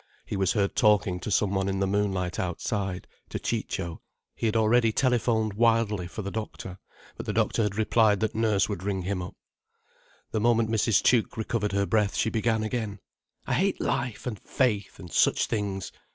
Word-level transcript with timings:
He 0.25 0.35
was 0.35 0.53
heard 0.53 0.75
talking 0.75 1.19
to 1.19 1.29
some 1.29 1.51
one 1.53 1.69
in 1.69 1.77
the 1.79 1.85
moonlight 1.85 2.39
outside. 2.39 3.05
To 3.29 3.37
Ciccio. 3.37 4.01
He 4.33 4.47
had 4.47 4.55
already 4.55 4.91
telephoned 4.91 5.53
wildly 5.53 6.07
for 6.07 6.23
the 6.23 6.31
doctor. 6.31 6.79
But 7.17 7.27
the 7.27 7.33
doctor 7.33 7.61
had 7.61 7.75
replied 7.75 8.19
that 8.21 8.33
Nurse 8.33 8.67
would 8.67 8.81
ring 8.81 9.03
him 9.03 9.21
up. 9.21 9.35
The 10.31 10.39
moment 10.41 10.71
Mrs. 10.71 11.03
Tuke 11.03 11.37
recovered 11.37 11.73
her 11.73 11.85
breath 11.85 12.15
she 12.15 12.31
began 12.31 12.63
again. 12.63 12.97
"I 13.45 13.53
hate 13.53 13.79
life, 13.79 14.25
and 14.25 14.39
faith, 14.39 14.97
and 14.97 15.13
such 15.13 15.45
things. 15.45 15.91